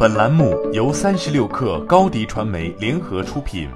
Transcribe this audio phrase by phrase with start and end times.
[0.00, 3.68] 本栏目由三十六氪高低传媒联合出品。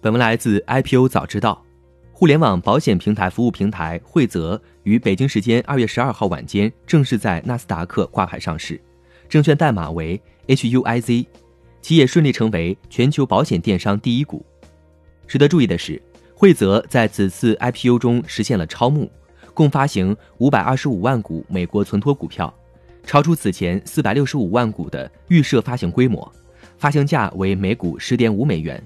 [0.00, 1.64] 本文来自 IPO 早知道，
[2.10, 8.80] 互联网保险平台服务平台惠泽于北京时间二月十二号晚间正式在纳斯达克挂牌上市，
[9.28, 11.24] 证券代码为 HUIZ，
[11.80, 14.44] 企业顺利成为全球保险电商第一股。
[15.28, 16.02] 值得注意的是，
[16.34, 19.08] 惠泽在此次 IPO 中实现了超募。
[19.54, 22.52] 共发行五百二十五万股美国存托股票，
[23.04, 26.30] 超出此前四百六十五万股的预设发行规模，
[26.78, 28.82] 发行价为每股十点五美元，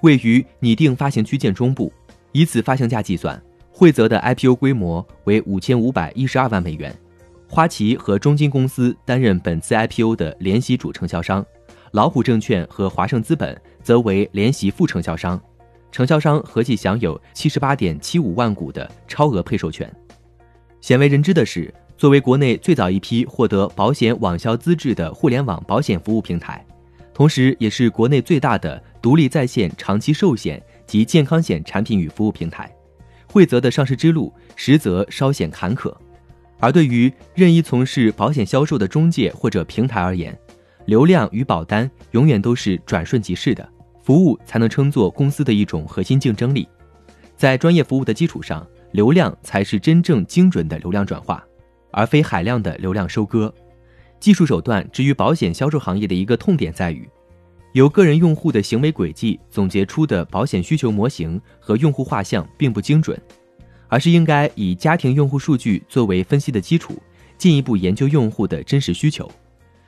[0.00, 1.92] 位于拟定发行区间中部。
[2.32, 6.94] 以此发行价计算，惠泽的 IPO 规模为五千五百一十二万美元。
[7.48, 11.44] 花旗和中金公司担任本次 IPO 的联席主承销商，
[11.92, 15.40] 老虎证券和华盛资本则为联席副承销商，
[15.92, 19.90] 承销商合计享有七十八点七五万股的超额配售权。
[20.80, 26.64] 鲜为人知的是，作为国内最早一批获得保险网销资质的互联网保险服务平台，
[27.14, 32.70] 同时也是国内最大的独立在线长期寿险及健康险产品与服务平台，
[33.26, 35.94] 惠泽的上市之路实则稍显坎坷。
[36.58, 40.38] 而对于任意从事保险销售的中介或者平台而言，
[40.84, 43.66] 流量与保单永远都是转瞬即逝的，
[44.02, 46.68] 服务才能称作公司的一种核心竞争力，
[47.36, 48.66] 在专业服务的基础上。
[48.92, 51.44] 流量才是真正精准的流量转化，
[51.96, 53.52] 而非海量的流量收割。
[54.20, 57.08] 技术手段至于保险销售行业的一个痛点在于，
[57.72, 63.18] 由个人用户的行为轨迹总结出的保险需求模型和用户画像并不精准，
[63.88, 67.02] 而是应该以家庭用户数据作为分析的基础，
[67.38, 69.30] 进一步研究用户的真实需求。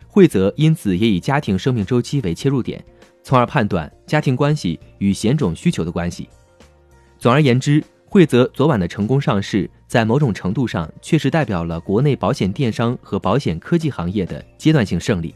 [0.07, 2.83] 惠泽因此也以家庭生命周期为切入点，
[3.23, 6.27] 从而判断家庭关系与险种需求的关系。
[7.19, 7.85] 总而言之。
[8.11, 15.35] 惠泽昨晚的成功上市，在某种程度上确实代表了国内保险电商和保险科技行业的阶段性胜利。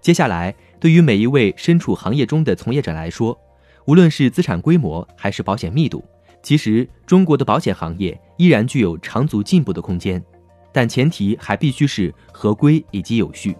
[0.00, 3.38] 接下来，对于每一位身处行业中的从业者来说，
[3.84, 6.02] 无论是资产规模还是保险密度，
[6.42, 10.24] 其实中国的保险行业依然具有长足进步的空间，
[10.72, 13.54] 但前提还必须是合规以及有序。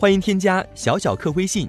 [0.00, 1.68] 欢迎添加小小客微信。